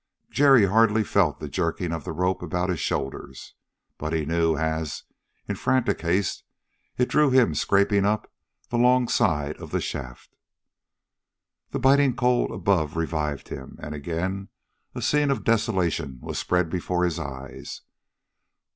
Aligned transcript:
Jerry 0.31 0.65
hardly 0.65 1.03
felt 1.03 1.39
the 1.39 1.47
jerking 1.47 1.91
of 1.93 2.05
the 2.05 2.11
rope 2.11 2.41
about 2.41 2.71
his 2.71 2.79
shoulders, 2.79 3.53
but 3.99 4.13
he 4.13 4.25
knew 4.25 4.57
as, 4.57 5.03
in 5.47 5.55
frantic 5.55 6.01
haste, 6.01 6.43
it 6.97 7.07
drew 7.07 7.29
him 7.29 7.53
scraping 7.53 8.03
up 8.03 8.27
the 8.69 8.79
long 8.79 9.07
side 9.07 9.57
of 9.57 9.69
the 9.69 9.79
shaft. 9.79 10.35
The 11.69 11.77
biting 11.77 12.15
cold 12.15 12.49
above 12.49 12.97
revived 12.97 13.49
him, 13.49 13.77
and 13.79 13.93
again 13.93 14.49
a 14.95 15.03
scene 15.03 15.29
of 15.29 15.43
desolation 15.43 16.17
was 16.19 16.39
spread 16.39 16.71
before 16.71 17.03
his 17.05 17.19
eyes. 17.19 17.81